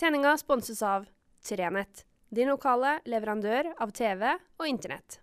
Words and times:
Sendinga 0.00 0.36
sponses 0.36 0.82
av 0.82 1.04
Trenett, 1.48 2.00
din 2.28 2.48
lokale 2.50 2.96
leverandør 3.06 3.68
av 3.78 3.92
TV 3.94 4.24
og 4.58 4.66
Internett. 4.66 5.20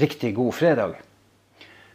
Riktig 0.00 0.32
god 0.38 0.54
fredag. 0.56 0.96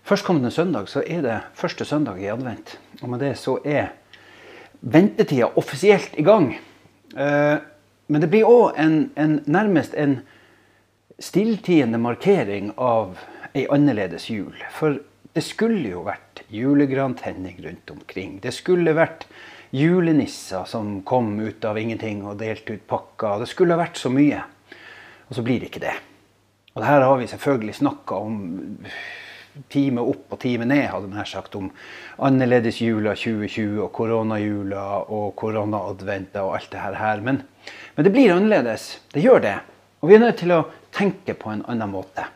Førstkommende 0.06 0.52
søndag 0.54 0.86
så 0.94 1.02
er 1.02 1.26
det 1.26 1.40
første 1.58 1.90
søndag 1.90 2.22
i 2.22 2.30
advent. 2.30 2.78
Og 3.02 3.10
med 3.10 3.26
det 3.26 3.34
så 3.42 3.58
er 3.66 3.96
ventetida 4.82 5.50
offisielt 5.58 6.14
i 6.14 6.30
gang. 6.30 6.54
Eh, 7.18 7.58
Men 8.10 8.22
det 8.22 8.30
blir 8.30 8.46
òg 8.50 8.78
en, 8.78 9.12
en, 9.16 9.44
nærmest 9.46 9.94
en 9.94 10.20
stilltiende 11.20 11.98
markering 11.98 12.72
av 12.76 13.18
ei 13.54 13.68
annerledes 13.70 14.30
jul. 14.30 14.56
For 14.72 15.00
det 15.34 15.44
skulle 15.46 15.92
jo 15.92 16.04
vært 16.08 16.44
julegrantenning 16.50 17.60
rundt 17.66 17.92
omkring. 17.94 18.40
Det 18.42 18.54
skulle 18.56 18.96
vært 18.98 19.28
julenisser 19.76 20.66
som 20.66 21.02
kom 21.06 21.36
ut 21.40 21.66
av 21.66 21.78
ingenting 21.78 22.24
og 22.26 22.40
delte 22.42 22.78
ut 22.78 22.88
pakker. 22.90 23.44
Det 23.44 23.50
skulle 23.52 23.78
vært 23.80 24.00
så 24.02 24.12
mye. 24.14 24.42
Og 25.30 25.38
så 25.38 25.46
blir 25.46 25.62
det 25.62 25.70
ikke 25.70 25.86
det. 25.86 25.96
Og 26.74 26.82
det 26.82 26.90
her 26.90 27.06
har 27.06 27.18
vi 27.20 27.30
selvfølgelig 27.30 27.76
snakka 27.82 28.18
om 28.26 28.38
time 29.70 30.02
opp 30.06 30.34
og 30.34 30.40
time 30.40 30.66
ned, 30.70 30.86
hadde 30.88 31.10
man 31.12 31.28
sagt, 31.28 31.56
om 31.58 31.70
annerledesjula 32.24 33.16
2020 33.18 33.82
og 33.84 33.92
koronajula 33.98 34.86
og 35.12 35.34
koronaadventer 35.40 36.46
og 36.46 36.56
alt 36.60 36.72
det 36.72 36.84
her. 37.02 37.24
Men, 37.26 37.42
men 37.96 38.08
det 38.08 38.14
blir 38.16 38.34
annerledes. 38.34 38.92
Det 39.14 39.26
gjør 39.26 39.44
det. 39.44 39.58
Og 40.00 40.10
vi 40.10 40.16
er 40.16 40.24
nødt 40.24 40.40
til 40.40 40.54
å 40.56 40.64
tenke 41.00 41.34
på 41.40 41.54
en 41.54 41.64
annen 41.72 41.92
måte. 41.96 42.28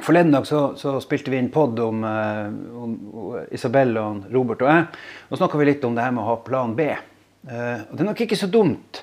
Forleden 0.00 0.32
dag 0.32 0.46
så, 0.48 0.72
så 0.76 0.96
spilte 1.04 1.30
vi 1.30 1.36
inn 1.36 1.50
pod 1.52 1.76
om, 1.84 2.04
uh, 2.04 2.48
om, 2.82 2.92
Isabel 3.52 3.92
og 4.00 4.22
Robert 4.32 4.62
og 4.64 4.70
jeg. 4.70 4.86
Nå 5.28 5.36
snakka 5.36 5.60
vi 5.60 5.66
litt 5.68 5.82
om 5.84 5.96
det 5.96 6.06
her 6.06 6.14
med 6.16 6.24
å 6.24 6.30
ha 6.30 6.36
plan 6.46 6.72
B. 6.78 6.86
Uh, 7.44 7.82
og 7.90 7.92
det 7.92 8.00
er 8.00 8.08
nok 8.08 8.22
ikke 8.24 8.38
så 8.40 8.48
dumt 8.48 9.02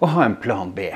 å 0.00 0.08
ha 0.14 0.24
en 0.24 0.38
plan 0.40 0.72
B. 0.72 0.88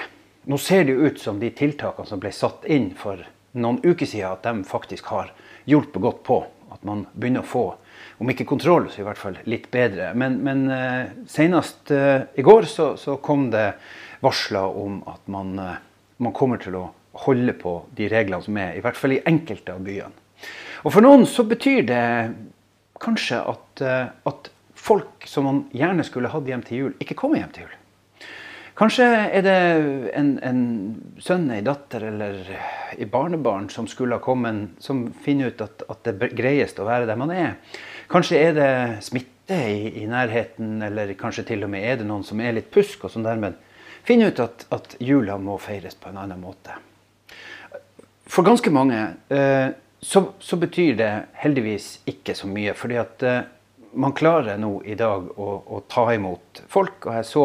Nå 0.48 0.56
ser 0.56 0.86
det 0.88 0.96
jo 0.96 1.10
ut 1.10 1.20
som 1.20 1.36
de 1.40 1.50
tiltakene 1.52 2.08
som 2.08 2.22
ble 2.22 2.32
satt 2.32 2.64
inn 2.64 2.94
for 2.96 3.20
noen 3.60 3.82
uker 3.84 4.08
siden, 4.08 4.32
at 4.32 4.46
de 4.46 4.64
faktisk 4.64 5.12
har 5.12 5.34
hjulpet 5.68 6.00
godt 6.00 6.24
på. 6.24 6.40
At 6.72 6.86
man 6.86 7.04
begynner 7.12 7.44
å 7.44 7.50
få, 7.50 7.64
om 8.22 8.32
ikke 8.32 8.48
kontroll, 8.48 8.88
så 8.88 9.02
i 9.02 9.04
hvert 9.04 9.20
fall 9.20 9.36
litt 9.50 9.68
bedre. 9.74 10.14
Men, 10.16 10.40
men 10.46 10.64
uh, 10.72 11.12
senest 11.28 11.92
uh, 11.92 12.24
i 12.40 12.46
går 12.46 12.72
så, 12.72 12.94
så, 12.96 13.18
kom 13.20 13.50
det 13.52 13.74
varsler 14.24 14.80
om 14.80 15.02
at 15.10 15.28
man, 15.28 15.58
man, 16.20 16.34
kommer 16.36 16.60
til 16.62 16.76
å 16.78 16.86
holde 17.24 17.56
på 17.58 17.74
de 17.96 18.08
reglene 18.12 18.44
som 18.44 18.56
er, 18.60 18.76
i 18.76 18.84
hvert 18.84 18.98
fall 18.98 19.16
i 19.16 19.22
enkelte 19.26 19.74
av 19.74 19.82
byene. 19.84 20.14
Og 20.86 20.94
for 20.94 21.04
noen 21.04 21.26
så 21.28 21.44
betyr 21.44 21.82
det 21.88 22.04
kanskje 23.00 23.42
at, 23.50 23.82
at 24.28 24.50
folk 24.80 25.26
som 25.28 25.44
man 25.48 25.60
gjerne 25.76 26.06
skulle 26.06 26.30
hatt 26.32 26.48
hjem 26.48 26.64
til 26.64 26.84
jul, 26.84 26.96
ikke 27.02 27.18
kommer 27.18 27.42
hjem 27.42 27.52
til 27.56 27.66
jul. 27.66 27.76
Kanskje 28.80 29.04
er 29.04 29.42
det 29.44 29.56
en, 30.16 30.28
en 30.40 30.60
sønn, 31.20 31.50
ei 31.52 31.60
datter 31.60 32.06
eller 32.08 32.38
ei 32.94 33.08
barnebarn 33.12 33.66
som 33.68 33.84
skulle 33.90 34.16
ha 34.16 34.24
kommet, 34.24 34.78
som 34.80 35.02
finner 35.20 35.52
ut 35.52 35.60
at, 35.60 35.84
at 35.84 36.06
det 36.06 36.14
er 36.16 36.38
greiest 36.38 36.80
å 36.80 36.86
være 36.88 37.08
der 37.10 37.18
man 37.20 37.32
er. 37.34 37.58
Kanskje 38.08 38.40
er 38.40 38.56
det 38.56 38.70
smitte 39.04 39.58
i, 39.68 39.90
i, 40.00 40.06
nærheten, 40.08 40.78
eller 40.86 41.12
kanskje 41.20 41.44
til 41.50 41.66
og 41.66 41.72
med 41.74 41.84
er 41.84 42.00
det 42.00 42.08
noen 42.08 42.24
som 42.24 42.40
er 42.40 42.56
litt 42.56 42.70
pusk, 42.72 43.04
og 43.04 43.12
som 43.12 43.26
dermed 43.26 43.58
finner 44.06 44.32
ut 44.32 44.42
at, 44.42 44.66
at 44.70 44.96
jula 44.98 45.38
må 45.38 45.58
feires 45.62 45.96
på 45.98 46.10
en 46.10 46.20
annen 46.22 46.40
måte. 46.42 46.76
For 48.30 48.46
ganske 48.46 48.70
mange 48.70 48.98
eh, 49.28 49.70
så, 50.00 50.22
så, 50.38 50.56
betyr 50.56 50.94
det 50.96 51.10
heldigvis 51.42 51.98
ikke 52.08 52.34
så 52.38 52.48
mye. 52.48 52.74
fordi 52.78 53.00
at 53.00 53.24
eh, 53.26 53.40
man 53.92 54.12
klarer 54.14 54.58
nå 54.60 54.82
i 54.86 54.94
dag 54.94 55.26
å, 55.34 55.48
å, 55.66 55.80
ta 55.90 56.04
imot 56.14 56.62
folk. 56.70 57.08
Og 57.08 57.16
jeg 57.18 57.26
så 57.26 57.44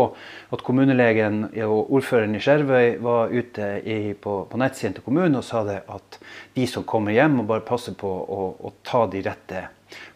at 0.53 0.63
kommunelegen 0.65 1.47
og 1.65 1.89
ordføreren 1.97 2.37
i 2.37 2.41
Skjervøy 2.43 2.99
var 3.03 3.33
ute 3.33 3.69
i, 3.81 4.13
på, 4.13 4.35
på 4.51 4.59
nettsiden 4.61 4.97
til 4.97 5.07
kommunen 5.07 5.39
og 5.39 5.47
sa 5.47 5.63
det 5.65 5.79
at 5.89 6.19
de 6.53 6.67
som 6.69 6.85
kommer 6.87 7.15
hjem, 7.15 7.39
må 7.39 7.47
bare 7.49 7.65
passe 7.65 7.95
på 7.97 8.09
å, 8.09 8.51
å 8.61 8.73
ta 8.85 9.05
de 9.09 9.23
rette 9.25 9.65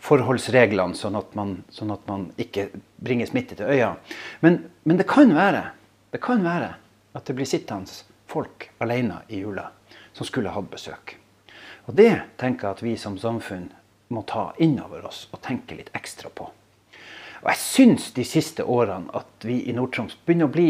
forholdsreglene, 0.04 0.98
sånn 0.98 1.18
at, 1.20 1.34
man, 1.38 1.60
sånn 1.74 1.94
at 1.94 2.06
man 2.10 2.30
ikke 2.42 2.70
bringer 3.02 3.30
smitte 3.30 3.58
til 3.60 3.70
øya. 3.70 3.94
Men, 4.44 4.64
men, 4.84 5.00
det 5.00 5.08
kan 5.10 5.32
være 5.36 5.70
det 6.12 6.22
kan 6.24 6.44
være 6.44 6.74
at 7.14 7.26
det 7.26 7.36
blir 7.38 7.50
sittende 7.50 7.92
folk 8.30 8.70
alene 8.84 9.22
i 9.28 9.42
jula 9.42 9.70
som 10.14 10.28
skulle 10.28 10.54
hatt 10.54 10.70
besøk. 10.72 11.16
Og 11.90 11.96
det 11.98 12.12
tenker 12.38 12.68
jeg 12.68 12.78
at 12.78 12.86
vi 12.86 12.96
som 13.02 13.18
samfunn 13.18 13.70
må 14.14 14.24
ta 14.30 14.52
innover 14.62 15.06
oss 15.10 15.28
og 15.34 15.42
tenke 15.46 15.78
litt 15.78 15.92
ekstra 15.98 16.30
på. 16.34 16.50
Og 17.40 17.48
jeg 17.48 17.62
syns 17.62 18.10
de 18.14 18.26
siste 18.28 18.66
årene 18.66 19.14
at 19.16 19.46
vi 19.48 19.62
i 19.70 19.76
Nord-Troms 19.76 20.18
begynner 20.26 20.50
å 20.50 20.54
bli 20.54 20.70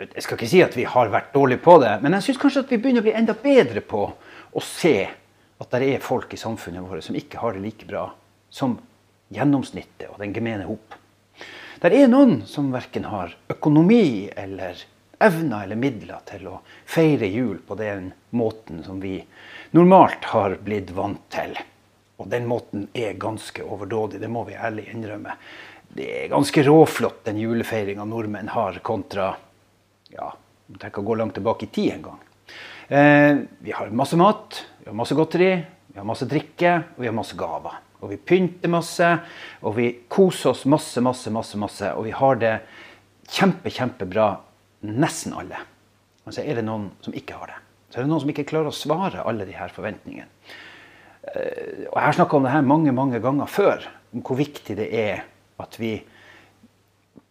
Jeg 0.00 0.22
skal 0.24 0.38
ikke 0.38 0.48
si 0.48 0.60
at 0.64 0.76
vi 0.78 0.86
har 0.88 1.10
vært 1.12 1.34
dårlige 1.34 1.60
på 1.60 1.74
det, 1.82 1.98
men 2.00 2.14
jeg 2.16 2.30
syns 2.30 2.38
kanskje 2.40 2.62
at 2.62 2.70
vi 2.72 2.78
begynner 2.80 3.02
å 3.02 3.04
bli 3.04 3.12
enda 3.18 3.34
bedre 3.36 3.82
på 3.84 4.06
å 4.08 4.62
se 4.64 4.94
at 5.60 5.74
det 5.74 5.90
er 5.90 6.00
folk 6.00 6.32
i 6.32 6.40
samfunnet 6.40 6.86
vårt 6.88 7.04
som 7.04 7.18
ikke 7.18 7.42
har 7.42 7.52
det 7.52 7.60
like 7.60 7.84
bra 7.84 8.06
som 8.48 8.78
gjennomsnittet 9.28 10.08
og 10.08 10.22
den 10.22 10.32
gemene 10.32 10.64
hop. 10.64 10.96
Det 11.80 11.96
er 11.96 12.10
noen 12.12 12.42
som 12.44 12.66
verken 12.74 13.06
har 13.08 13.30
økonomi 13.48 14.28
eller 14.36 14.76
evner 15.16 15.62
eller 15.64 15.78
midler 15.80 16.20
til 16.28 16.50
å 16.50 16.58
feire 16.84 17.24
jul 17.32 17.56
på 17.64 17.76
den 17.80 18.10
måten 18.36 18.82
som 18.84 18.98
vi 19.00 19.14
normalt 19.72 20.28
har 20.28 20.58
blitt 20.60 20.92
vant 20.92 21.22
til. 21.32 21.56
Og 22.20 22.28
den 22.28 22.44
måten 22.50 22.84
er 22.92 23.16
ganske 23.16 23.64
overdådig, 23.64 24.20
det 24.20 24.28
må 24.28 24.44
vi 24.44 24.60
ærlig 24.60 24.90
innrømme. 24.92 25.38
Det 25.88 26.12
er 26.18 26.30
ganske 26.34 26.68
råflott 26.68 27.24
den 27.30 27.40
julefeiringa 27.40 28.04
nordmenn 28.04 28.52
har 28.52 28.76
kontra 28.84 29.32
ja, 30.12 30.34
Vi 30.66 30.76
trenger 30.76 31.00
å 31.00 31.08
gå 31.08 31.16
langt 31.16 31.38
tilbake 31.40 31.64
i 31.64 31.74
tid 31.80 31.94
engang. 31.96 32.20
Eh, 32.92 33.40
vi 33.64 33.72
har 33.72 33.88
masse 33.88 34.20
mat, 34.20 34.66
vi 34.84 34.92
har 34.92 35.00
masse 35.00 35.16
godteri, 35.16 35.54
vi 35.88 35.96
har 35.96 36.04
masse 36.04 36.28
drikke 36.28 36.82
og 36.92 37.00
vi 37.00 37.08
har 37.08 37.16
masse 37.16 37.40
gaver. 37.40 37.86
Og 38.00 38.12
vi 38.12 38.16
pynter 38.16 38.72
masse, 38.72 39.08
og 39.60 39.76
vi 39.76 39.90
koser 40.08 40.54
oss 40.54 40.64
masse, 40.64 41.00
masse, 41.04 41.30
masse. 41.30 41.58
masse, 41.58 41.92
Og 41.94 42.04
vi 42.04 42.14
har 42.16 42.40
det 42.40 42.54
kjempe, 43.28 43.70
kjempebra, 43.70 44.40
nesten 44.82 45.34
alle. 45.36 45.60
Men 46.24 46.34
så 46.34 46.44
er 46.44 46.60
det 46.60 46.64
noen 46.64 46.90
som 47.04 47.14
ikke 47.16 47.36
har 47.36 47.52
det. 47.52 47.58
Så 47.90 47.98
er 47.98 48.04
det 48.04 48.10
noen 48.12 48.22
som 48.22 48.30
ikke 48.32 48.48
klarer 48.48 48.70
å 48.70 48.76
svare 48.76 49.24
alle 49.26 49.46
de 49.48 49.56
her 49.56 49.72
forventningene. 49.74 50.28
Eh, 51.34 51.86
og 51.90 51.96
Jeg 51.96 52.06
har 52.06 52.16
snakka 52.16 52.36
om 52.36 52.46
det 52.46 52.54
her 52.54 52.62
mange 52.62 52.92
mange 52.92 53.20
ganger 53.20 53.50
før, 53.50 53.84
om 54.14 54.22
hvor 54.24 54.38
viktig 54.38 54.76
det 54.78 54.88
er 54.94 55.24
at 55.60 55.76
vi 55.78 55.98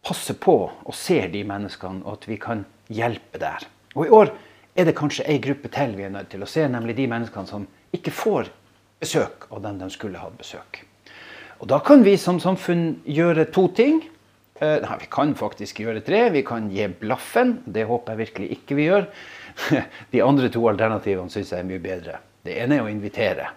passer 0.05 0.37
på 0.39 0.55
og 0.69 0.95
ser 0.95 1.31
de 1.33 1.43
menneskene, 1.47 2.03
og 2.05 2.19
at 2.19 2.29
vi 2.29 2.37
kan 2.37 2.63
hjelpe 2.89 3.41
der. 3.41 3.65
Og 3.95 4.05
I 4.05 4.13
år 4.13 4.31
er 4.75 4.87
det 4.87 4.97
kanskje 4.97 5.25
ei 5.27 5.39
gruppe 5.43 5.71
til 5.73 5.95
vi 5.97 6.05
er 6.05 6.13
nødt 6.13 6.29
til 6.31 6.43
å 6.45 6.49
se, 6.49 6.67
nemlig 6.69 6.95
de 6.99 7.07
menneskene 7.09 7.49
som 7.49 7.65
ikke 7.95 8.13
får 8.13 8.51
besøk 8.99 9.47
av 9.49 9.63
den 9.63 9.79
de 9.81 9.89
skulle 9.93 10.21
hatt 10.21 10.37
besøk. 10.39 10.83
Og 11.59 11.67
Da 11.67 11.79
kan 11.83 12.03
vi 12.03 12.15
som 12.17 12.39
samfunn 12.39 13.01
gjøre 13.03 13.49
to 13.51 13.67
ting. 13.75 14.03
Eh, 14.61 14.79
nei, 14.83 14.97
vi 14.99 15.07
kan 15.11 15.35
faktisk 15.35 15.79
gjøre 15.83 16.03
tre. 16.03 16.29
Vi 16.31 16.43
kan 16.43 16.69
gi 16.71 16.87
blaffen. 16.87 17.59
Det 17.65 17.85
håper 17.87 18.15
jeg 18.15 18.25
virkelig 18.25 18.51
ikke 18.57 18.75
vi 18.75 18.87
gjør. 18.87 19.07
De 20.13 20.23
andre 20.23 20.49
to 20.51 20.63
alternativene 20.71 21.31
syns 21.31 21.51
jeg 21.51 21.59
er 21.59 21.67
mye 21.67 21.83
bedre. 21.83 22.19
Det 22.43 22.55
ene 22.63 22.79
er 22.79 22.87
å 22.87 22.91
invitere. 22.91 23.49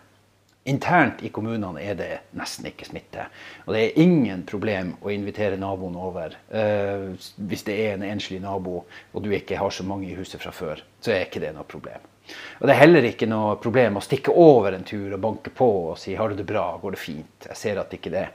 Internt 0.70 1.24
i 1.26 1.30
kommunene 1.34 1.82
er 1.82 1.96
det 1.98 2.10
nesten 2.38 2.68
ikke 2.70 2.86
smitte. 2.86 3.26
Og 3.66 3.74
det 3.74 3.82
er 3.82 4.02
ingen 4.02 4.44
problem 4.46 4.94
å 5.02 5.10
invitere 5.10 5.58
naboen 5.58 5.98
over. 5.98 6.36
Uh, 6.54 7.18
hvis 7.50 7.66
det 7.66 7.78
er 7.82 7.96
en 7.96 8.06
enslig 8.06 8.38
nabo 8.42 8.84
og 8.84 9.24
du 9.24 9.32
ikke 9.34 9.58
har 9.58 9.74
så 9.74 9.86
mange 9.86 10.06
i 10.10 10.14
huset 10.14 10.42
fra 10.42 10.54
før, 10.54 10.84
så 11.02 11.16
er 11.16 11.26
ikke 11.26 11.42
det 11.42 11.50
noe 11.56 11.66
problem. 11.66 12.11
Og 12.60 12.68
det 12.68 12.74
er 12.74 12.80
heller 12.84 13.06
ikke 13.08 13.26
noe 13.26 13.56
problem 13.62 13.98
å 13.98 14.04
stikke 14.04 14.34
over 14.38 14.76
en 14.76 14.84
tur 14.86 15.12
og 15.12 15.20
banke 15.22 15.50
på 15.50 15.68
og 15.90 15.98
si 15.98 16.14
'har 16.14 16.28
du 16.28 16.36
det 16.36 16.46
bra, 16.46 16.78
går 16.78 16.90
det 16.90 17.00
fint'? 17.00 17.48
Jeg 17.48 17.56
ser 17.56 17.78
at 17.78 17.90
ikke 17.90 18.10
det 18.10 18.28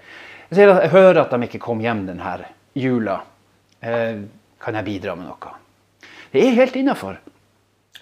Jeg, 0.50 0.69
at, 0.69 0.84
jeg 0.84 0.92
hører 0.92 1.22
at 1.22 1.31
de 1.31 1.44
ikke 1.44 1.60
kom 1.60 1.80
hjem 1.80 2.06
denne 2.07 2.45
jula. 2.75 3.22
Eh, 3.81 4.22
kan 4.60 4.75
jeg 4.75 4.86
bidra 4.86 5.16
med 5.16 5.28
noe? 5.28 5.56
Det 6.31 6.42
er 6.42 6.56
helt 6.56 6.75
innafor. 6.75 7.18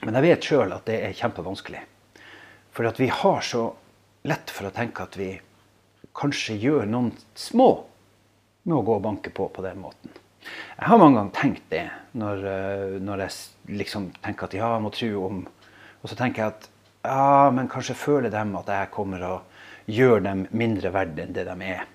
Men 0.02 0.14
jeg 0.14 0.24
vet 0.24 0.44
sjøl 0.44 0.74
at 0.74 0.86
det 0.86 1.00
er 1.04 1.14
kjempevanskelig. 1.14 1.82
For 2.72 2.86
at 2.86 3.00
vi 3.00 3.08
har 3.08 3.42
så 3.42 3.74
lett 4.24 4.52
for 4.52 4.68
å 4.68 4.74
tenke 4.76 5.04
at 5.04 5.18
vi 5.18 5.40
kanskje 6.16 6.58
gjør 6.60 6.86
noen 6.86 7.12
små 7.36 7.86
med 8.64 8.78
å 8.78 8.84
gå 8.86 8.96
og 8.96 9.04
banke 9.06 9.34
på 9.34 9.50
på 9.50 9.66
den 9.66 9.82
måten. 9.82 10.14
Jeg 10.78 10.90
har 10.90 11.00
mange 11.02 11.18
ganger 11.18 11.36
tenkt 11.40 11.70
det 11.70 11.86
når, 12.14 12.46
eh, 12.46 12.98
når 13.02 13.26
jeg 13.26 13.78
liksom 13.82 14.12
tenker 14.22 14.46
at 14.46 14.58
ja, 14.58 14.74
jeg 14.76 14.84
må 14.86 14.92
tro 14.94 15.12
om 15.26 15.46
Og 16.06 16.12
så 16.12 16.18
tenker 16.20 16.44
jeg 16.44 16.54
at 16.54 16.68
ja, 17.06 17.50
men 17.50 17.66
kanskje 17.66 17.98
føler 17.98 18.30
de 18.30 18.38
at 18.38 18.68
jeg 18.70 18.92
kommer 18.94 19.24
og 19.26 19.90
gjør 19.90 20.22
dem 20.22 20.44
mindre 20.54 20.92
verdt 20.94 21.18
enn 21.24 21.34
det 21.34 21.48
de 21.48 21.56
er. 21.66 21.88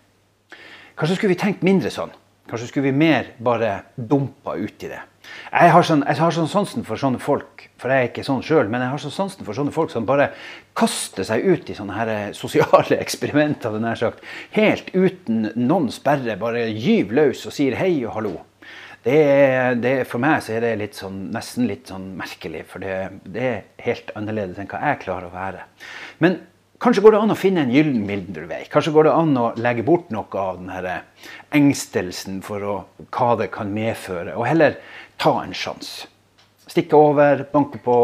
Kanskje 0.99 1.15
skulle 1.15 1.37
vi 1.37 1.39
tenkt 1.39 1.62
mindre 1.62 1.93
sånn. 1.95 2.11
Kanskje 2.51 2.67
skulle 2.73 2.91
vi 2.91 2.99
mer 2.99 3.31
bare 3.39 3.85
dumpa 3.95 4.57
uti 4.59 4.91
det. 4.91 4.99
Jeg 5.53 5.71
har, 5.71 5.87
sånn, 5.87 6.03
jeg 6.03 6.19
har 6.19 6.35
sånn 6.35 6.51
sansen 6.51 6.87
for 6.87 6.99
sånne 6.99 7.23
folk, 7.23 7.69
for 7.79 7.95
jeg 7.95 8.03
er 8.03 8.11
ikke 8.11 8.27
sånn 8.27 8.43
sjøl, 8.43 8.67
men 8.73 8.83
jeg 8.83 8.91
har 8.91 9.03
sånn 9.05 9.15
sansen 9.15 9.47
for 9.47 9.55
sånne 9.55 9.75
folk 9.75 9.95
som 9.95 10.09
bare 10.09 10.33
kaster 10.75 11.27
seg 11.27 11.47
ut 11.47 11.71
i 11.71 11.77
sånne 11.79 11.95
her 11.95 12.11
eh, 12.11 12.27
sosiale 12.35 12.99
eksperimenter, 13.05 13.79
nær 13.79 14.01
sagt, 14.01 14.27
helt 14.59 14.91
uten 14.91 15.53
noen 15.55 15.91
sperre. 15.95 16.35
Bare 16.41 16.67
gyv 16.75 17.15
løs 17.15 17.47
og 17.47 17.55
sier 17.55 17.79
hei 17.79 18.01
og 18.03 18.17
hallo. 18.19 18.35
Det 19.05 19.20
det, 19.81 19.94
for 20.08 20.20
meg 20.20 20.43
så 20.44 20.58
er 20.58 20.64
det 20.67 20.75
litt 20.81 20.99
sånn, 20.99 21.31
nesten 21.32 21.69
litt 21.70 21.88
sånn 21.88 22.11
merkelig, 22.19 22.67
for 22.69 22.85
det, 22.85 22.97
det 23.25 23.47
er 23.49 23.61
helt 23.87 24.12
annerledes 24.19 24.61
enn 24.61 24.69
hva 24.69 24.82
jeg 24.91 25.02
klarer 25.06 25.31
å 25.31 25.35
være. 25.35 25.67
Men 26.20 26.41
Kanskje 26.81 27.02
går 27.05 27.12
det 27.12 27.19
an 27.20 27.32
å 27.35 27.37
finne 27.37 27.61
en 27.61 27.73
gyllen 27.75 28.06
middelvei. 28.08 28.62
Kanskje 28.73 28.94
går 28.94 29.05
det 29.05 29.12
an 29.12 29.35
å 29.37 29.50
legge 29.61 29.82
bort 29.85 30.08
noe 30.14 30.41
av 30.41 30.62
den 30.62 31.02
engstelsen 31.52 32.38
for 32.41 32.64
å, 32.64 32.76
hva 33.12 33.35
det 33.37 33.50
kan 33.52 33.69
medføre, 33.75 34.32
og 34.32 34.47
heller 34.49 34.79
ta 35.20 35.35
en 35.43 35.52
sjanse. 35.52 36.08
Stikke 36.64 36.97
over, 36.97 37.43
banke 37.52 37.82
på, 37.85 37.97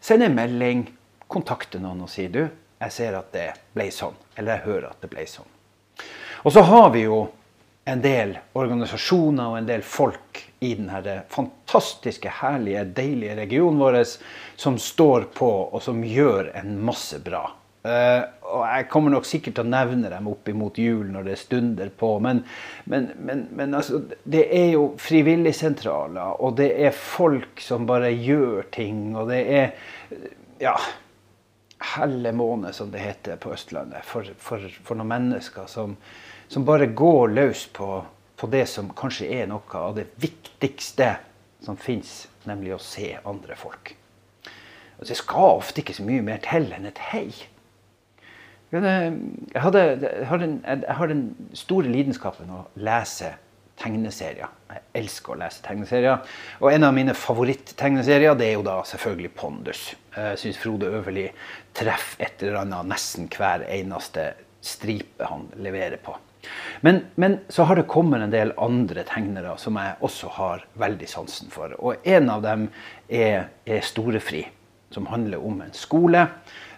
sende 0.00 0.30
en 0.30 0.38
melding, 0.38 0.86
kontakte 1.28 1.76
noen 1.82 2.06
og 2.06 2.08
si 2.08 2.24
du, 2.32 2.46
jeg 2.80 2.94
ser 2.94 3.18
at 3.18 3.28
det 3.36 3.50
ble 3.76 3.90
sånn. 3.92 4.16
Eller 4.32 4.56
jeg 4.56 4.68
hører 4.70 4.88
at 4.94 5.04
det 5.04 5.12
ble 5.12 5.28
sånn. 5.28 5.52
Og 6.48 6.56
så 6.56 6.64
har 6.64 6.88
vi 6.96 7.04
jo 7.04 7.20
en 7.84 8.00
del 8.00 8.32
organisasjoner 8.56 9.52
og 9.52 9.58
en 9.60 9.68
del 9.68 9.84
folk 9.84 10.25
i 10.60 10.72
denne 10.74 11.20
fantastiske, 11.28 12.32
herlige, 12.40 12.84
deilige 12.96 13.36
regionen 13.36 13.80
vår 13.80 14.00
som 14.56 14.78
står 14.80 15.28
på 15.36 15.50
og 15.66 15.82
som 15.84 16.00
gjør 16.04 16.52
en 16.56 16.76
masse 16.84 17.20
bra. 17.24 17.44
Uh, 17.86 18.24
og 18.56 18.62
jeg 18.66 18.86
kommer 18.90 19.12
nok 19.14 19.26
sikkert 19.28 19.54
til 19.58 19.66
å 19.66 19.70
nevne 19.70 20.08
dem 20.10 20.26
opp 20.26 20.48
imot 20.50 20.78
jul 20.80 21.06
når 21.14 21.28
det 21.28 21.36
stunder 21.38 21.90
på. 21.94 22.16
Men, 22.24 22.40
men, 22.90 23.12
men, 23.22 23.44
men 23.54 23.76
altså, 23.78 24.00
det 24.24 24.42
er 24.56 24.72
jo 24.74 24.88
frivilligsentraler, 24.98 26.40
og 26.42 26.56
det 26.58 26.72
er 26.82 26.96
folk 26.96 27.62
som 27.62 27.86
bare 27.86 28.10
gjør 28.10 28.66
ting. 28.74 29.12
Og 29.14 29.30
det 29.30 29.42
er 29.60 29.68
ja, 30.62 30.74
helle 31.94 32.32
måned, 32.32 32.74
som 32.74 32.90
det 32.90 33.04
heter 33.04 33.38
på 33.42 33.52
Østlandet, 33.54 34.04
for, 34.08 34.26
for, 34.38 34.66
for 34.82 34.98
noen 34.98 35.12
mennesker 35.12 35.70
som, 35.70 35.96
som, 36.48 36.66
bare 36.66 36.90
går 36.96 37.34
løs 37.36 37.66
på, 37.76 38.00
på 38.36 38.48
det 38.52 38.66
som 38.70 38.90
kanskje 38.96 39.28
er 39.40 39.48
noe 39.50 39.80
av 39.80 39.96
det 39.96 40.08
viktigste 40.20 41.14
som 41.64 41.78
fins, 41.80 42.26
nemlig 42.46 42.74
å 42.76 42.82
se 42.82 43.14
andre 43.24 43.56
folk. 43.58 43.94
Altså, 44.96 45.10
det 45.12 45.20
skal 45.20 45.58
ofte 45.60 45.82
ikke 45.82 45.96
så 45.96 46.04
mye 46.06 46.24
mer 46.24 46.42
til 46.44 46.68
enn 46.72 46.88
et 46.88 47.00
hei. 47.10 47.28
Jeg, 48.74 48.82
hadde, 49.62 49.82
jeg, 50.02 50.26
har 50.28 50.40
den, 50.42 50.56
jeg 50.66 50.96
har 50.98 51.10
den 51.10 51.26
store 51.56 51.90
lidenskapen 51.92 52.50
å 52.52 52.64
lese 52.82 53.36
tegneserier. 53.80 54.50
Jeg 54.72 54.82
elsker 55.00 55.34
å 55.34 55.38
lese 55.40 55.62
tegneserier. 55.64 56.24
Og 56.60 56.70
en 56.72 56.88
av 56.88 56.94
mine 56.96 57.14
favoritt-tegneserier 57.16 58.36
det 58.38 58.50
er 58.50 58.56
jo 58.56 58.64
da 58.66 58.78
selvfølgelig 58.88 59.32
Pondus. 59.36 59.84
Jeg 60.16 60.40
syns 60.42 60.60
Frode 60.60 60.90
Øverli 60.98 61.28
treffer 61.76 62.26
et 62.26 62.42
eller 62.42 62.62
annet 62.64 62.90
nesten 62.90 63.30
hver 63.32 63.66
eneste 63.68 64.32
stripe 64.64 65.28
han 65.30 65.46
leverer 65.62 66.00
på. 66.02 66.16
Men, 66.80 67.06
men, 67.14 67.38
så 67.48 67.64
har 67.68 67.76
det 67.76 67.88
kommet 67.90 68.22
en 68.22 68.34
del 68.34 68.52
andre 68.60 69.04
tegnere 69.08 69.56
som 69.58 69.78
jeg 69.80 69.96
også 70.04 70.32
har 70.36 70.66
veldig 70.78 71.08
sansen 71.08 71.50
for. 71.52 71.72
Og 71.80 72.06
en 72.06 72.30
av 72.30 72.44
dem 72.44 72.68
er, 73.08 73.48
er 73.64 73.86
Storefri, 73.86 74.44
som 74.94 75.08
handler 75.10 75.42
om 75.42 75.60
en 75.64 75.74
skole 75.76 76.26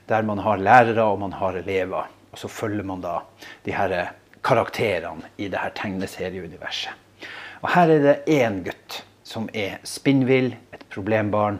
der 0.08 0.24
man 0.24 0.40
har 0.40 0.62
lærere 0.62 1.04
og 1.04 1.20
man 1.20 1.34
har 1.36 1.58
elever. 1.60 2.08
Og 2.32 2.40
så 2.40 2.48
følger 2.48 2.86
man 2.86 3.02
da 3.04 3.18
de 3.66 3.74
her 3.74 4.14
karakterene 4.44 5.28
i 5.36 5.50
det 5.50 5.60
her 5.60 5.74
tegneserieuniverset. 5.76 6.94
Og 7.60 7.72
her 7.74 7.90
er 7.90 8.04
det 8.04 8.18
én 8.30 8.62
gutt 8.64 9.02
som 9.26 9.48
er 9.52 9.80
spinnvill, 9.84 10.54
et 10.72 10.84
problembarn, 10.94 11.58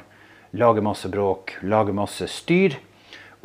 lager 0.57 0.85
masse 0.85 1.09
bråk, 1.13 1.57
lager 1.63 1.97
masse 1.97 2.29
styr. 2.33 2.79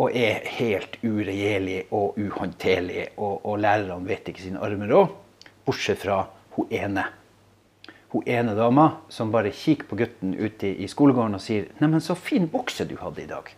Og 0.02 0.16
er 0.18 0.46
helt 0.58 0.98
uregjerlig 1.04 1.84
og 1.94 2.18
uhåndterlig. 2.18 3.12
Og, 3.18 3.46
og 3.46 3.60
lærerne 3.62 4.08
vet 4.10 4.32
ikke 4.32 4.46
sine 4.46 4.62
armer 4.64 4.90
råd, 4.90 5.12
bortsett 5.66 6.02
fra 6.02 6.24
hun 6.58 6.72
ene. 6.74 7.06
Hun 8.14 8.26
ene 8.30 8.54
dama 8.58 8.88
som 9.10 9.32
bare 9.34 9.54
kikker 9.54 9.90
på 9.90 9.98
gutten 9.98 10.36
ute 10.38 10.70
i 10.70 10.88
skolegården 10.88 11.38
og 11.38 11.42
sier 11.42 11.70
'Neimen, 11.80 12.02
så 12.02 12.14
fin 12.14 12.48
bukse 12.50 12.86
du 12.86 12.98
hadde 13.02 13.24
i 13.24 13.30
dag'. 13.30 13.54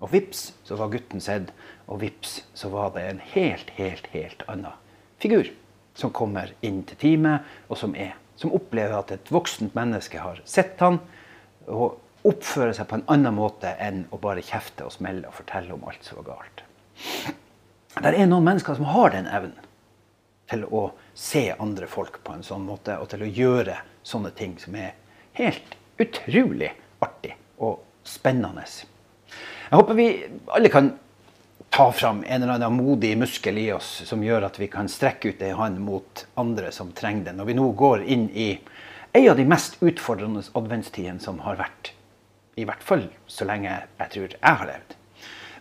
Og 0.00 0.12
vips, 0.12 0.54
så 0.64 0.76
var 0.76 0.88
gutten 0.88 1.20
sett, 1.20 1.50
og 1.86 2.00
vips, 2.00 2.44
så 2.54 2.68
var 2.68 2.92
det 2.94 3.02
en 3.10 3.20
helt, 3.34 3.70
helt, 3.70 4.06
helt 4.12 4.42
annen 4.48 4.72
figur 5.18 5.50
som 5.98 6.14
kommer 6.14 6.52
inn 6.62 6.84
til 6.86 6.98
teamet, 7.00 7.46
og 7.68 7.78
som 7.80 7.94
er. 7.98 8.14
Som 8.38 8.54
opplever 8.54 8.94
at 8.94 9.10
et 9.10 9.32
voksent 9.34 9.74
menneske 9.74 10.20
har 10.22 10.38
sett 10.46 10.78
han, 10.80 11.00
og 11.66 11.98
oppfører 12.26 12.74
seg 12.76 12.88
på 12.90 12.98
en 12.98 13.06
annen 13.12 13.36
måte 13.36 13.74
enn 13.82 14.04
å 14.10 14.18
bare 14.22 14.42
kjefte 14.44 14.86
og 14.86 14.94
smelle 14.94 15.28
og 15.28 15.36
fortelle 15.38 15.74
om 15.74 15.84
alt 15.88 16.04
som 16.06 16.20
var 16.20 16.32
galt. 16.34 16.64
Det 17.98 18.14
er 18.14 18.30
noen 18.30 18.46
mennesker 18.46 18.78
som 18.78 18.90
har 18.90 19.14
den 19.14 19.26
evnen 19.26 19.66
til 20.48 20.64
å 20.72 20.88
se 21.18 21.48
andre 21.60 21.88
folk 21.90 22.22
på 22.24 22.34
en 22.34 22.44
sånn 22.46 22.64
måte, 22.64 22.96
og 22.96 23.10
til 23.12 23.24
å 23.24 23.28
gjøre 23.28 23.76
sånne 24.06 24.30
ting 24.36 24.56
som 24.60 24.76
er 24.80 24.94
helt 25.38 25.76
utrolig 26.00 26.70
artig 27.04 27.34
og 27.64 27.82
spennende. 28.06 28.64
Jeg 28.64 29.76
håper 29.76 29.98
vi 29.98 30.08
alle 30.54 30.72
kan 30.72 30.94
ta 31.74 31.90
fram 31.92 32.22
en 32.24 32.42
eller 32.42 32.54
annen 32.54 32.78
modig 32.78 33.12
muskel 33.20 33.58
i 33.60 33.68
oss 33.74 33.90
som 34.08 34.22
gjør 34.24 34.46
at 34.48 34.56
vi 34.60 34.70
kan 34.72 34.88
strekke 34.88 35.34
ut 35.34 35.42
ei 35.44 35.52
hånd 35.56 35.82
mot 35.84 36.24
andre 36.40 36.72
som 36.72 36.94
trenger 36.96 37.28
det, 37.28 37.36
når 37.36 37.50
vi 37.50 37.58
nå 37.58 37.68
går 37.76 38.06
inn 38.08 38.28
i 38.32 38.48
ei 39.16 39.28
av 39.28 39.36
de 39.36 39.44
mest 39.48 39.76
utfordrende 39.84 40.46
adventstidene 40.56 41.20
som 41.20 41.42
har 41.44 41.60
vært. 41.60 41.92
I 42.58 42.66
hvert 42.66 42.82
fall 42.82 43.04
så 43.30 43.46
lenge 43.46 43.70
jeg 43.70 44.10
tror 44.14 44.32
jeg 44.34 44.60
har 44.60 44.66
levd. 44.68 44.94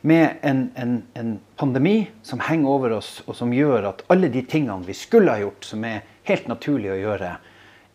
Med 0.07 0.37
en, 0.45 0.63
en, 0.77 0.97
en, 1.17 1.31
pandemi 1.57 2.07
som 2.25 2.41
henger 2.45 2.69
over 2.69 2.93
oss, 2.99 3.21
og 3.25 3.35
som 3.35 3.53
gjør 3.53 3.89
at 3.89 4.03
alle 4.13 4.29
de 4.33 4.43
tingene 4.45 4.85
vi 4.85 4.95
skulle 4.97 5.33
ha 5.33 5.41
gjort, 5.41 5.65
som 5.65 5.83
er 5.89 6.05
helt 6.29 6.47
naturlig 6.49 6.91
å 6.93 6.99
gjøre, 6.99 7.31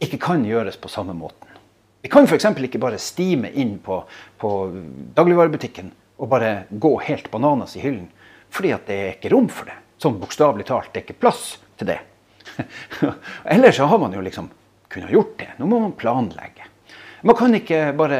ikke 0.02 0.18
kan 0.22 0.42
gjøres 0.46 0.78
på 0.82 0.90
samme 0.90 1.14
måten. 1.14 1.48
Vi 2.02 2.10
kan 2.10 2.26
f.eks. 2.26 2.48
ikke 2.66 2.82
bare 2.82 2.98
stime 2.98 3.52
inn 3.54 3.76
på, 3.82 4.00
på 4.42 4.50
dagligvarebutikken 5.14 5.92
og 6.18 6.30
bare 6.30 6.64
gå 6.70 6.96
helt 7.06 7.30
bananas 7.30 7.76
i 7.78 7.84
hyllen. 7.84 8.08
Fordi 8.52 8.72
at 8.74 8.88
det 8.90 8.98
er 8.98 9.12
ikke 9.14 9.30
rom 9.32 9.46
for 9.50 9.70
det. 9.70 9.78
Sånn 10.02 10.18
bokstavelig 10.20 10.66
talt. 10.68 10.90
Det 10.90 11.00
er 11.00 11.06
ikke 11.06 11.22
plass 11.22 11.44
til 11.78 11.92
det. 11.92 12.00
Ellers 13.54 13.78
så 13.78 13.86
har 13.88 14.02
man 14.02 14.14
jo 14.14 14.24
liksom 14.24 14.50
kunnet 14.92 15.14
gjort 15.14 15.38
det. 15.38 15.52
Nå 15.60 15.70
må 15.70 15.78
man 15.84 15.94
planlegge. 15.98 16.66
Man 17.22 17.38
kan 17.38 17.54
ikke 17.54 17.92
bare 17.96 18.18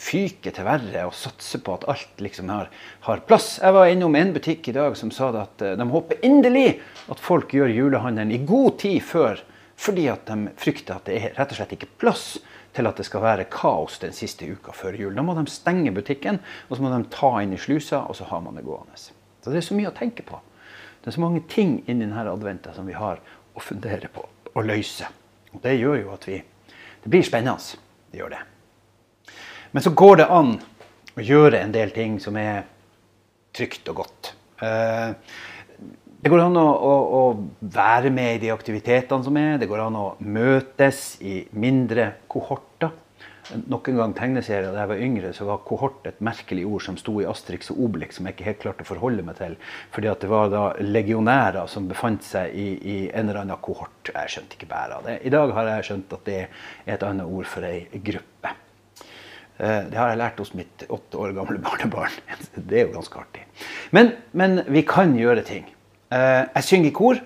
fyke 0.00 0.52
til 0.54 0.64
verre 0.66 1.04
og 1.08 1.16
satse 1.16 1.60
på 1.64 1.74
at 1.76 1.86
alt 1.92 2.22
liksom 2.24 2.48
har, 2.52 2.70
har, 3.06 3.22
plass. 3.28 3.58
Jeg 3.60 3.76
var 3.76 3.90
innom 3.90 4.16
en 4.16 4.32
butikk 4.34 4.70
i 4.70 4.76
dag 4.76 4.96
som 4.98 5.12
sa 5.14 5.28
at 5.42 5.64
eh, 5.64 5.76
de 5.78 5.86
håper 5.92 6.24
inderlig 6.26 6.80
at 7.12 7.20
folk 7.20 7.52
gjør 7.54 7.72
julehandelen 7.74 8.32
i 8.34 8.44
god 8.48 8.78
tid 8.80 9.00
før. 9.04 9.42
Fordi 9.80 10.06
at 10.12 10.26
de 10.28 10.52
frykter 10.60 10.96
at 10.96 11.06
det 11.08 11.16
er 11.16 11.36
rett 11.38 11.52
og 11.52 11.60
slett 11.60 11.76
ikke 11.76 11.92
plass 12.00 12.24
til 12.76 12.86
at 12.86 13.00
det 13.00 13.06
skal 13.08 13.24
være 13.24 13.48
kaos 13.50 13.98
den 14.02 14.12
siste 14.16 14.46
uka 14.46 14.74
før 14.76 14.98
jul. 14.98 15.14
Da 15.16 15.24
må 15.24 15.34
de 15.36 15.46
stenge 15.50 15.92
butikken, 15.96 16.40
og 16.68 16.76
så 16.76 16.84
må 16.84 16.92
de 16.92 17.00
ta 17.12 17.32
inn 17.40 17.56
i 17.56 17.60
slusa, 17.60 18.04
og 18.04 18.18
så 18.18 18.28
har 18.28 18.44
man 18.44 18.60
det 18.60 18.66
gående. 18.66 19.00
Så 19.00 19.48
det 19.48 19.62
er 19.62 19.66
så 19.66 19.78
mye 19.78 19.90
å 19.90 19.96
tenke 19.96 20.24
på. 20.26 20.38
Det 21.00 21.08
er 21.08 21.16
så 21.16 21.24
mange 21.24 21.42
ting 21.48 21.78
inni 21.86 22.04
denne 22.04 22.28
adventa 22.28 22.74
som 22.76 22.88
vi 22.88 22.96
har 22.96 23.22
å 23.56 23.64
fundere 23.64 24.12
på 24.12 24.26
og 24.52 24.66
løse. 24.68 25.08
Og 25.54 25.62
det 25.64 25.78
gjør 25.78 26.02
jo 26.04 26.14
at 26.16 26.28
vi 26.28 26.42
Det 27.00 27.08
blir 27.08 27.22
spennende. 27.24 27.78
Det 28.12 28.18
gjør 28.20 28.34
det. 28.34 28.40
Men 29.70 29.84
så 29.84 29.92
går 29.94 30.22
det 30.22 30.28
an 30.34 30.56
å 31.14 31.24
gjøre 31.24 31.60
en 31.62 31.74
del 31.74 31.92
ting 31.94 32.18
som 32.22 32.36
er 32.40 32.64
trygt 33.54 33.88
og 33.92 34.02
godt. 34.02 34.32
Uh, 34.62 35.14
det 36.20 36.28
går 36.28 36.42
an 36.44 36.58
å, 36.60 36.66
å, 36.68 36.94
å, 37.16 37.20
være 37.72 38.10
med 38.12 38.34
i 38.34 38.40
de 38.42 38.50
aktivitetene 38.52 39.24
som 39.24 39.36
er. 39.40 39.54
Det 39.60 39.68
går 39.70 39.86
an 39.86 39.96
å 39.96 40.08
møtes 40.20 41.14
i 41.24 41.38
mindre 41.56 42.10
kohorter. 42.28 42.92
Nok 43.50 43.88
en 43.90 43.96
gang 43.98 44.12
tegneserier 44.14 44.68
da 44.70 44.82
jeg 44.82 44.90
var 44.92 45.00
yngre, 45.02 45.30
så 45.34 45.46
var 45.48 45.62
kohort 45.66 46.04
et 46.06 46.20
merkelig 46.22 46.66
ord 46.68 46.84
som 46.84 46.98
sto 47.00 47.16
i 47.22 47.26
Asterix 47.26 47.72
og 47.72 47.80
Obelix, 47.86 48.18
som 48.18 48.28
jeg 48.28 48.36
ikke 48.36 48.46
helt 48.50 48.60
klarte 48.62 48.86
å 48.86 48.90
forholde 48.92 49.24
meg 49.26 49.40
til. 49.40 49.56
Fordi 49.94 50.10
at 50.12 50.22
det 50.22 50.30
var 50.30 50.52
da 50.52 50.64
legionærer 50.84 51.70
som 51.72 51.88
befant 51.90 52.26
seg 52.26 52.52
i, 52.52 52.68
i 52.76 52.98
en 53.08 53.24
eller 53.24 53.42
annen 53.46 53.64
kohort. 53.64 54.12
Jeg 54.12 54.34
skjønte 54.36 54.58
ikke 54.58 54.70
bæret 54.70 54.98
av 55.00 55.08
det. 55.08 55.18
I 55.24 55.34
dag 55.34 55.54
har 55.56 55.72
jeg 55.72 55.88
skjønt 55.88 56.18
at 56.18 56.28
det 56.28 56.40
er 56.44 56.98
et 56.98 57.06
annet 57.08 57.32
ord 57.32 57.48
for 57.48 57.66
ei 57.66 58.02
gruppe. 58.10 58.58
Eh, 59.60 59.82
det 59.92 59.98
har 59.98 60.08
jeg 60.08 60.20
lært 60.20 60.38
hos 60.40 60.54
mitt 60.56 60.86
åtte 60.88 61.18
år 61.20 61.34
gamle 61.36 61.60
barnebarn. 61.66 62.14
Det 62.56 62.78
er 62.78 62.86
jo 62.86 62.94
ganske 62.94 63.20
artig. 63.20 63.44
Men, 63.92 64.14
men 64.32 64.62
vi 64.72 64.84
kan 64.88 65.12
gjøre 65.18 65.44
ting. 65.44 65.66
Eh, 66.08 66.46
jeg 66.46 66.66
synger 66.66 66.90
i 66.90 66.94
kor. 66.96 67.20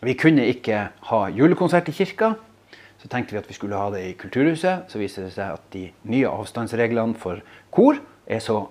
Vi 0.00 0.14
kunne 0.16 0.46
ikke 0.48 0.84
ha 1.10 1.24
julekonsert 1.34 1.90
i 1.90 1.96
kirka. 1.96 2.34
Så 3.00 3.08
tenkte 3.10 3.34
vi 3.34 3.40
at 3.40 3.48
vi 3.48 3.56
skulle 3.56 3.80
ha 3.80 3.88
det 3.92 4.04
i 4.06 4.14
Kulturhuset. 4.20 4.86
Så 4.92 5.00
viser 5.00 5.26
det 5.26 5.34
seg 5.34 5.56
at 5.56 5.66
de 5.74 5.88
nye 6.12 6.30
avstandsreglene 6.30 7.18
for 7.18 7.42
kor 7.74 7.98
er 8.30 8.44
så 8.44 8.62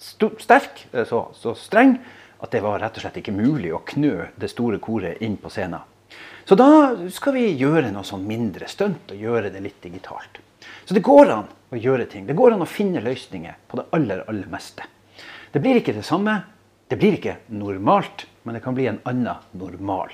sterk, 0.00 0.86
eh, 0.94 1.04
så, 1.04 1.26
så 1.36 1.54
streng, 1.58 1.98
at 2.40 2.54
det 2.54 2.64
var 2.64 2.80
rett 2.80 2.96
og 2.96 3.04
slett 3.04 3.20
ikke 3.20 3.36
mulig 3.36 3.74
å 3.76 3.84
knø 3.84 4.30
det 4.40 4.48
store 4.48 4.80
koret 4.80 5.20
inn 5.20 5.36
på 5.36 5.52
scenen. 5.52 5.84
Så 6.48 6.56
da 6.56 6.96
skal 7.12 7.36
vi 7.36 7.50
gjøre 7.60 7.92
noe 7.92 8.06
sånn 8.08 8.24
mindre 8.26 8.66
stunt 8.72 9.12
og 9.12 9.20
gjøre 9.20 9.52
det 9.52 9.60
litt 9.60 9.82
digitalt. 9.84 10.40
Så 10.88 10.96
det 10.96 11.04
går 11.04 11.28
an 11.36 11.50
å 11.70 11.78
gjøre 11.78 12.06
ting. 12.10 12.26
Det 12.26 12.36
går 12.38 12.54
an 12.54 12.64
å 12.64 12.68
finne 12.68 13.02
løsninger 13.04 13.58
på 13.70 13.80
det 13.80 13.86
aller, 13.96 14.24
aller 14.30 14.48
meste. 14.50 14.86
Det 15.50 15.62
blir 15.62 15.80
ikke 15.80 15.96
det 15.96 16.06
samme. 16.06 16.40
Det 16.90 16.98
blir 16.98 17.14
ikke 17.14 17.36
normalt, 17.54 18.24
men 18.42 18.56
det 18.56 18.64
kan 18.64 18.74
bli 18.74 18.88
en 18.90 18.98
annen 19.06 19.44
normal. 19.54 20.10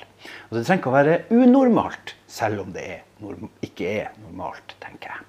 Og 0.51 0.59
det 0.59 0.67
trenger 0.67 0.83
ikke 0.83 0.91
å 0.91 0.97
være 0.97 1.21
unormalt, 1.33 2.13
selv 2.29 2.67
om 2.67 2.75
det 2.75 2.85
er, 2.99 3.07
ikke 3.65 3.89
er 3.89 4.11
normalt, 4.21 4.77
tenker 4.83 5.15
jeg. 5.15 5.25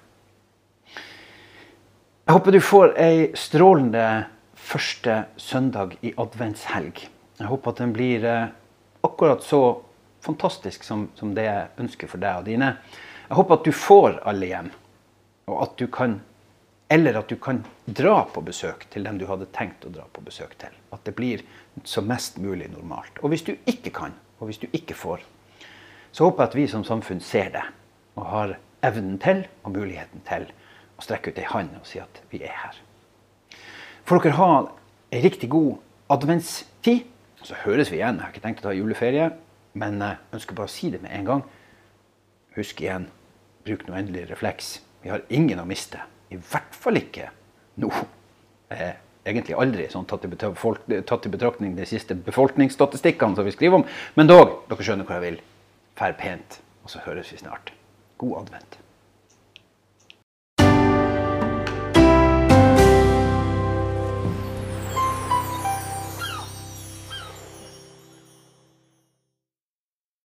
Jeg 2.28 2.36
håper 2.36 2.52
du 2.52 2.60
får 2.60 2.90
ei 3.00 3.20
strålende 3.40 4.04
første 4.60 5.22
søndag 5.40 5.94
i 6.04 6.12
adventshelg. 6.20 7.00
Jeg 7.38 7.48
håper 7.48 7.72
at 7.72 7.80
den 7.80 7.94
blir 7.96 8.26
eh, 8.28 8.50
akkurat 9.06 9.40
så 9.40 9.62
fantastisk 10.20 10.84
som, 10.84 11.06
som, 11.16 11.32
det 11.32 11.46
jeg 11.46 11.70
ønsker 11.80 12.10
for 12.10 12.20
deg 12.20 12.42
og 12.42 12.50
dine. 12.50 12.74
Jeg 13.30 13.38
håper 13.38 13.56
at 13.56 13.64
du 13.64 13.72
får 13.72 14.18
alle 14.28 14.50
hjem, 14.50 14.68
og 15.48 15.62
at 15.64 15.78
du 15.80 15.86
kan 15.90 16.20
eller 16.88 17.18
at 17.18 17.28
du 17.28 17.36
kan 17.36 17.60
dra 17.84 18.22
på 18.32 18.40
besøk 18.40 18.86
til 18.92 19.04
dem 19.04 19.18
du 19.20 19.26
hadde 19.28 19.50
tenkt 19.52 19.84
å 19.84 19.92
dra 19.92 20.06
på 20.12 20.22
besøk 20.24 20.54
til. 20.60 20.72
At 20.94 21.04
det 21.04 21.12
blir 21.18 21.42
så 21.84 22.00
mest 22.00 22.38
mulig 22.40 22.70
normalt. 22.72 23.20
Og 23.20 23.28
hvis 23.32 23.44
du 23.44 23.52
ikke 23.68 23.92
kan, 23.92 24.14
og 24.40 24.48
hvis 24.48 24.60
du 24.62 24.68
ikke 24.72 24.96
får, 24.96 25.20
så 26.12 26.24
håper 26.24 26.42
jeg 26.42 26.48
at 26.48 26.56
vi 26.56 26.64
som 26.72 26.86
samfunn 26.88 27.20
ser 27.20 27.52
det 27.52 27.66
og 28.16 28.24
har 28.30 28.56
evnen 28.88 29.18
til 29.20 29.44
og 29.66 29.76
muligheten 29.76 30.24
til 30.26 30.48
å 30.96 31.04
strekke 31.04 31.34
ut 31.34 31.42
ei 31.42 31.50
hånd 31.50 31.76
og 31.76 31.86
si 31.86 32.00
at 32.00 32.22
vi 32.32 32.40
er 32.46 32.56
her. 32.56 32.80
Får 34.08 34.24
dere 34.24 34.38
ha 34.40 34.50
ei 35.12 35.20
riktig 35.22 35.52
god 35.52 35.76
adventstid. 36.08 37.04
Så 37.44 37.54
høres 37.66 37.92
vi 37.92 38.00
igjen. 38.00 38.16
Jeg 38.16 38.24
har 38.24 38.32
ikke 38.32 38.42
tenkt 38.42 38.64
å 38.64 38.70
ta 38.70 38.74
juleferie, 38.74 39.28
men 39.78 40.00
jeg 40.02 40.18
ønsker 40.34 40.56
bare 40.56 40.70
å 40.70 40.72
si 40.72 40.88
det 40.90 41.04
med 41.04 41.12
en 41.14 41.28
gang. 41.28 41.44
Husk 42.56 42.80
igjen, 42.82 43.10
bruk 43.68 43.84
nå 43.86 43.94
endelig 44.00 44.24
refleks. 44.32 44.78
Vi 45.08 45.12
har 45.12 45.22
ingen 45.32 45.56
å 45.56 45.64
miste. 45.64 46.02
I 46.28 46.36
hvert 46.36 46.74
fall 46.76 46.98
ikke 47.00 47.30
nå. 47.80 47.88
Eh, 48.68 48.90
egentlig 49.24 49.54
aldri 49.56 49.86
sånn 49.88 50.04
tatt, 50.04 50.26
i 50.28 50.98
tatt 51.08 51.24
i 51.24 51.32
betraktning 51.32 51.72
de 51.78 51.86
siste 51.88 52.12
befolkningsstatistikkene 52.26 53.38
som 53.38 53.48
vi 53.48 53.54
skriver 53.54 53.78
om. 53.78 53.86
Men 54.20 54.28
dog, 54.28 54.52
dere 54.68 54.84
skjønner 54.84 55.08
hvor 55.08 55.16
jeg 55.16 55.24
vil. 55.24 55.38
Fær 55.96 56.12
pent, 56.20 56.58
og 56.84 56.92
så 56.92 57.00
høres 57.06 57.32
vi 57.32 57.40
snart. 57.40 57.72
God 58.20 58.42
advent. 58.42 58.76